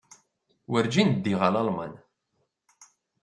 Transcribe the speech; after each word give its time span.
Werjin 0.71 1.09
ddiɣ 1.13 1.39
ɣer 1.41 1.51
Lalman. 1.53 1.93